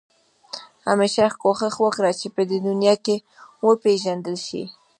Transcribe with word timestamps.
همېشه 0.87 1.25
کوښښ 1.41 1.75
وکړه 1.83 2.11
چې 2.19 2.27
په 2.35 2.41
دنیا 2.51 2.95
کې 3.05 3.15
وپېژندل 3.67 4.35
شې. 4.45 4.63